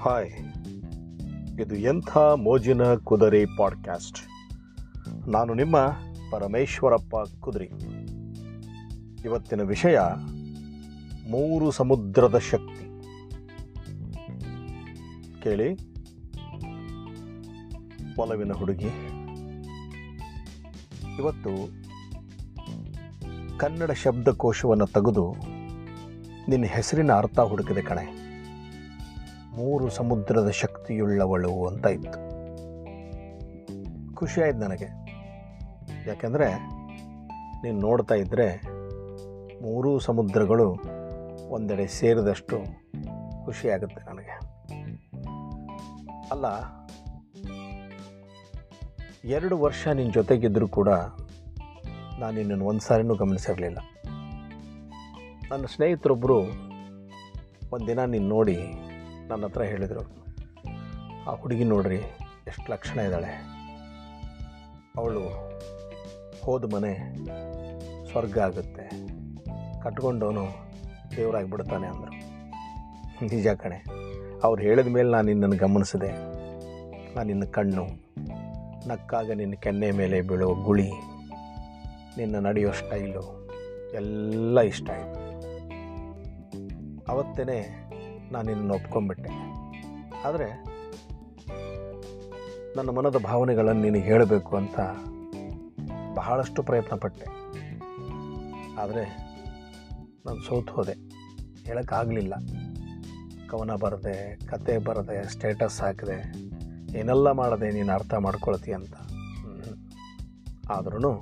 Hi. 0.00 0.32
ಇದು 1.60 1.76
ಎಂಥ 1.76 2.16
ಮೋಜಿನ 2.16 2.94
ಕುದುರೆ 2.94 3.46
ಪಾಡ್ಕ್ಯಾಸ್ಟ್. 3.56 4.18
ನಾನು 5.28 5.54
ನಿಮ್ಮ 5.54 5.76
ಪರಮೇಶ್ವರಪ್ಪ 6.30 7.16
ಕುದುರೆ. 7.40 7.64
ಇವತ್ತಿನ 9.24 9.62
ವಿಷಯ 9.62 9.98
ಮೂರು 11.30 11.70
ಸಮುದ್ರದ 11.70 12.38
ಶಕ್ತಿ. 12.38 13.02
ಕೇಳಿ. 15.42 15.74
ಒಲವಿನ 18.18 18.52
ಹುಡುಗಿ. 18.52 18.88
ಇವತ್ತು 21.18 21.68
ಕನ್ನಡ 23.58 23.90
ಶಬ್ದಕೋಶವನ್ನು 23.90 24.86
ತೆಗೆದು 24.86 25.34
ನಿನ್ನ 26.48 26.64
ಹೆಸರಿನ 26.64 27.12
ಅರ್ಥ 27.12 27.40
ಹುಡುಕಿದೆ 27.40 27.82
ಕಣೆ. 27.82 28.19
ಮೂರು 29.56 29.90
ಸಮುದ್ರದ 29.90 30.50
ಶಕ್ತಿಯುಳ್ಳವಳು 30.50 31.66
ಅಂತ 31.66 31.86
ಇತ್ತು. 31.86 32.18
ಖುಷಿಯಾಯ್ತು 34.14 34.58
ನನಗೆ. 34.58 34.88
ಯಾಕೆಂದರೆ 36.08 36.48
ನೀನು 37.62 37.80
ನೋಡ್ತಾ 37.80 38.14
ಇದ್ದರೆ 38.14 38.62
ಮೂರೂ 39.62 39.98
ಸಮುದ್ರಗಳು 39.98 40.68
ಒಂದೆಡೆ 41.48 41.86
ಸೇರಿದಷ್ಟು 41.86 42.58
ಖುಷಿಯಾಗುತ್ತೆ 43.44 44.10
ನನಗೆ. 44.10 44.34
ಅಲ್ಲ, 46.30 46.46
ಎರಡು 49.24 49.58
ವರ್ಷ 49.58 49.88
ನಿನ್ನ 49.88 50.12
ಜೊತೆಗಿದ್ದರೂ 50.12 50.68
ಕೂಡ 50.68 50.88
ನಾನು 52.18 52.36
ನಿನ್ನನ್ನು 52.36 52.66
ಒಂದು 52.66 52.80
ಸಾರಿನೂ 52.80 53.14
ಗಮನಿಸಿರಲಿಲ್ಲ. 53.14 53.78
ನನ್ನ 55.50 55.64
ಸ್ನೇಹಿತರೊಬ್ಬರು 55.74 56.38
ಒಂದಿನ 57.72 58.04
ನೀನು 58.04 58.28
ನೋಡಿ 58.28 58.56
ನನ್ನ 59.30 59.44
ಹತ್ರ 59.46 59.62
ಹೇಳಿದರು, 59.62 60.02
ಆ 61.26 61.32
ಹುಡುಗಿ 61.34 61.64
ನೋಡ್ರಿ, 61.64 61.98
ಎಷ್ಟು 62.46 62.66
ಲಕ್ಷಣ 62.72 62.98
ಇದ್ದಾಳೆ. 62.98 63.32
ಅವಳು 64.96 65.22
ಹೋದ 66.42 66.64
ಮನೆ 66.74 66.92
ಸ್ವರ್ಗ 68.10 68.38
ಆಗುತ್ತೆ. 68.38 68.84
ಕಟ್ಕೊಂಡವನು 69.82 70.44
ದೇವರಾಗಿಬಿಡ್ತಾನೆ 71.16 71.86
ಅಂದರು. 71.86 72.14
ನಿಜ 73.26 73.48
ಕಣೆ, 73.62 73.78
ಅವ್ರು 74.44 74.60
ಹೇಳಿದ 74.62 74.86
ಮೇಲೆ 74.86 75.08
ನಾನು 75.10 75.26
ನಿನ್ನನ್ನು 75.26 75.56
ಗಮನಿಸಿದೆ. 75.56 76.10
ನಾನು 77.14 77.26
ನಿನ್ನ 77.26 77.44
ಕಣ್ಣು, 77.50 77.84
ನಕ್ಕಾಗ 78.88 79.30
ನಿನ್ನ 79.32 79.54
ಕೆನ್ನೆ 79.54 79.90
ಮೇಲೆ 79.90 80.18
ಬೀಳೋ 80.22 80.48
ಗುಳಿ, 80.62 80.90
ನಿನ್ನ 82.16 82.36
ನಡೆಯೋ 82.46 82.72
ಸ್ಟೈಲು 82.72 83.24
ಎಲ್ಲ 83.94 84.60
ಇಷ್ಟ 84.70 84.88
ಆಯಿತು. 84.90 85.20
ಅವತ್ತೇ 87.08 87.60
ನಾನು 88.32 88.46
ನಿನ್ನನ್ನು 88.48 88.74
ಒಪ್ಕೊಂಡ್ಬಿಟ್ಟೆ 88.74 89.30
ಆದರೆ 90.24 90.48
ನನ್ನ 92.76 92.90
ಮನದ 92.90 93.18
ಭಾವನೆಗಳನ್ನು 93.18 93.82
ನಿನಗೆ 93.82 94.02
ಹೇಳಬೇಕು 94.02 94.56
ಅಂತ 94.56 94.78
ಬಹಳಷ್ಟು 96.14 96.62
ಪ್ರಯತ್ನ 96.62 96.96
ಪಟ್ಟೆ 96.96 97.26
ಆದರೆ 98.78 99.04
ನಾನು 100.26 100.40
ಸೋತು 100.40 100.72
ಹೋದೆ. 100.72 100.94
ಹೇಳೋಕ್ಕಾಗಲಿಲ್ಲ. 101.66 102.34
ಕವನ 103.50 103.74
ಬರದೆ, 103.74 104.16
ಕತೆ 104.46 104.78
ಬರದೆ, 104.78 105.16
ಸ್ಟೇಟಸ್ 105.28 105.80
ಹಾಕಿದೆ, 105.80 106.18
ಏನೆಲ್ಲ 106.98 107.30
ಮಾಡದೆ 107.30 107.68
ನೀನು 107.70 107.92
ಅರ್ಥ 107.92 108.14
ಮಾಡ್ಕೊಳ್ತೀಯ 108.14 108.74
ಅಂತ. 108.74 108.96
ಆದ್ರೂ 110.70 111.12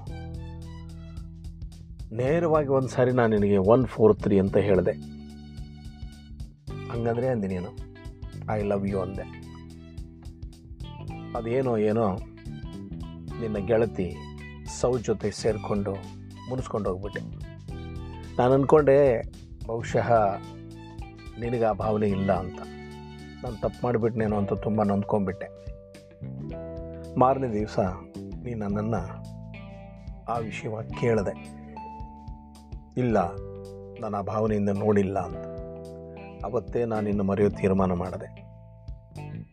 ನೇರವಾಗಿ 2.12 2.68
ಒಂದು 2.68 2.88
ಸಾರಿ 2.88 3.12
ನಾನು 3.12 3.32
ನಿನಗೆ 3.38 3.58
ಒನ್ 3.72 3.86
ಫೋರ್ 3.86 4.14
ತ್ರೀ 4.16 4.36
ಅಂತ 4.38 4.56
ಹೇಳಿದೆ. 4.56 4.94
ಹಂಗಂದ್ರೆ 6.98 7.28
ಅಂದಿ 7.28 7.48
ನೀನು. 7.48 7.70
ಐ 8.50 8.62
ಲವ್ 8.62 8.88
ಯು 8.88 9.00
ಅಂದೆ. 9.00 9.22
ಅದೇನೋ 11.36 11.76
ಏನೋ 11.76 12.16
ನಿನ್ನ 13.40 13.56
ಗೆಳತಿ 13.56 14.16
ಸೌ 14.80 14.98
ಜೊತೆ 14.98 15.30
ಸೇರಿಕೊಂಡು 15.30 15.92
ಮುನಿಸ್ಕೊಂಡು 16.48 16.90
ಹೋಗ್ಬಿಟ್ಟೆ. 16.90 17.20
ನಾನು 18.38 18.52
ಅಂದ್ಕೊಂಡೆ 18.52 19.22
ಬಹುಶಃ 19.66 20.12
ನಿನಗೆ 21.40 21.64
ಆ 21.64 21.72
ಭಾವನೆ 21.72 22.08
ಇಲ್ಲ 22.08 22.32
ಅಂತ. 22.32 22.58
ನಾನು 23.44 23.56
ತಪ್ಪು 23.56 23.84
ಮಾಡಿಬಿಟ್ನೇನೋ 23.84 24.36
ಅಂತ 24.36 24.52
ತುಂಬ 24.52 24.82
ನೊಂದ್ಕೊಂಡ್ಬಿಟ್ಟೆ. 24.82 25.48
ಮಾರನೇ 27.18 27.52
ದಿವಸ 27.52 27.78
ನೀನು 28.44 28.68
ನನ್ನನ್ನು 28.68 29.02
ಆ 30.24 30.38
ವಿಷಯವಾಗಿ 30.38 31.00
ಕೇಳಿದೆ. 31.00 31.34
ಇಲ್ಲ, 32.96 33.18
ನಾನು 34.00 34.16
ಆ 34.16 34.20
ಭಾವನೆಯಿಂದ 34.20 34.68
ನೋಡಿಲ್ಲ 34.68 35.18
ಅಂತ. 35.18 35.57
ಅವತ್ತೇ 36.44 36.84
ನಾನು 36.84 37.08
ಇನ್ನು 37.08 37.24
ಮರೆಯೋ 37.24 37.50
ತೀರ್ಮಾನ 37.50 37.92
ಮಾಡಿದೆ. 37.92 38.48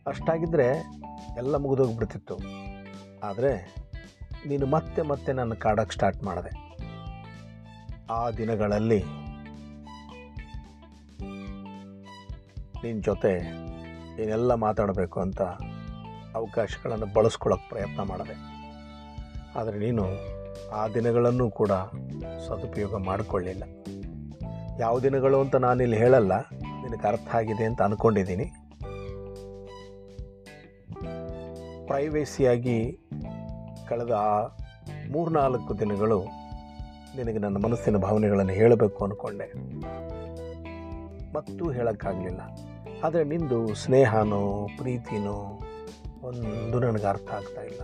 ಅಷ್ಟಾಗಿದ್ದರೆ 0.06 0.92
ಎಲ್ಲ 1.36 1.56
ಮುಗಿದೋಗ್ಬಿಡ್ತಿತ್ತು. 1.56 2.38
ಆದರೆ 3.22 3.74
ನೀನು 4.46 4.66
ಮತ್ತೆ 4.66 5.02
ಮತ್ತೆ 5.02 5.32
ನನ್ನ 5.32 5.54
ಕಾಡೋಕ್ಕೆ 5.54 5.94
ಸ್ಟಾರ್ಟ್ 5.94 6.24
ಮಾಡಿದೆ. 6.24 6.66
ಆ 8.10 8.30
ದಿನಗಳಲ್ಲಿ 8.30 9.04
ನಿನ್ನ 12.84 13.00
ಜೊತೆ 13.00 13.32
ಏನೆಲ್ಲ 14.22 14.54
ಮಾತಾಡಬೇಕು 14.54 15.20
ಅಂತ 15.20 15.42
ಅವಕಾಶಗಳನ್ನು 16.34 17.06
ಬಳಸ್ಕೊಳ್ಳೋಕೆ 17.14 17.68
ಪ್ರಯತ್ನ 17.68 18.02
ಮಾಡಿದೆ. 18.02 18.56
ಆದರೆ 19.58 19.78
ನೀನು 19.78 20.04
ಆ 20.70 20.88
ದಿನಗಳನ್ನು 20.88 21.50
ಕೂಡ 21.50 21.70
ಸದುಪಯೋಗ 22.48 22.96
ಮಾಡಿಕೊಳ್ಳಿಲ್ಲ. 22.96 23.62
ಯಾವ 24.80 25.00
ದಿನಗಳು 25.00 25.40
ಅಂತ 25.40 25.56
ನಾನಿಲ್ಲಿ 25.56 25.96
ಹೇಳಲ್ಲ 25.96 26.32
ನಿನಗೆ 26.82 27.08
ಅರ್ಥ 27.08 27.34
ಆಗಿದೆ 27.34 27.64
ಅಂತ 27.64 27.82
ಅಂದ್ಕೊಂಡಿದ್ದೀನಿ 27.82 28.44
ಪ್ರೈವೇಸಿಯಾಗಿ 31.86 32.98
ಕಳೆದ 33.88 34.10
ಮೂರ್ನಾಲ್ಕು 35.10 35.78
ದಿನಗಳು 35.78 36.24
ನಿನಗೆ 37.16 37.38
ನನ್ನ 37.38 37.56
ಮನಸ್ಸಿನ 37.56 37.96
ಭಾವನೆಗಳನ್ನು 37.96 38.52
ಹೇಳಬೇಕು 38.52 39.04
ಅಂದ್ಕೊಂಡೆ 39.04 39.52
ಮತ್ತೂ 41.32 41.70
ಹೇಳೋಕ್ಕಾಗಲಿಲ್ಲ. 41.70 42.40
ಆದರೆ 43.04 43.24
ನಿಂದು 43.24 43.74
ಸ್ನೇಹನೋ, 43.74 44.68
ಪ್ರೀತಿನೋ 44.76 45.62
ಒಂದು 46.22 46.80
ನನಗೆ 46.80 47.06
ಅರ್ಥ 47.06 47.30
ಆಗ್ತಾ 47.30 47.62
ಇಲ್ಲ. 47.62 47.80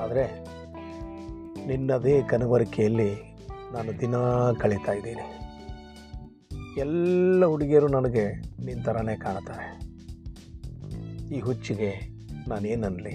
ಆದರೆ 0.00 0.44
ನಿನ್ನದೇ 1.66 2.22
ಕನವರಿಕೆಯಲ್ಲಿ 2.22 3.14
ನಾನು 3.72 4.00
ದಿನ 4.00 4.14
ಕಳೀತಾ 4.60 4.92
ಇದ್ದೀನಿ. 4.92 5.43
ಎಲ್ಲ 6.78 7.44
ಹುಡುಗಿಯರು 7.44 7.88
ನನಗೆ 7.88 8.30
ನಿನ್ನ 8.64 8.82
ಥರನೇ 8.82 9.16
ಕಾಣ್ತಾರೆ. 9.16 9.84
ಈ 11.34 11.40
ಹುಚ್ಚಿಗೆ 11.40 11.94
ನಾನೇನನ್ನಲಿ 12.48 13.14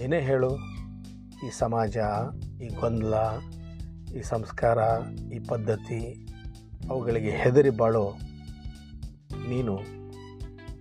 ಏನೇ 0.00 0.20
ಹೇಳು, 0.20 0.56
ಈ 1.46 1.50
ಸಮಾಜ, 1.58 1.96
ಈ 2.62 2.68
ಗೊಂದಲ, 2.68 3.14
ಈ 4.18 4.22
ಸಂಸ್ಕಾರ, 4.22 4.78
ಈ 5.34 5.38
ಪದ್ಧತಿ 5.38 6.28
ಅವುಗಳಿಗೆ 6.90 7.30
ಹೆದರಿ 7.30 7.70
ಬಾಳೋ. 7.70 8.14
ನೀನು 9.48 9.76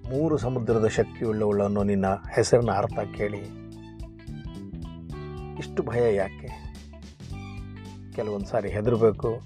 ಮೂರು 0.09 0.37
ಸಮುದ್ರದ 0.37 0.87
ಶಕ್ತಿಯುಳ್ಳವಳು 0.87 1.63
ಅನ್ನೋ 1.63 1.83
ನಿನ್ನ 1.83 2.05
ಹೆಸರಿನ 2.35 2.71
ಅರ್ಥ 2.71 2.99
ಕೇಳಿ. 3.17 3.41
ಇಷ್ಟು 5.57 5.83
ಭಯ 5.83 6.15
ಯಾಕೆ? 6.15 6.75
ಕೆಲವೊಂದು 8.15 8.45
ಸಾರಿ 8.45 8.69
ಹೆದರಬೇಕು, 8.69 9.41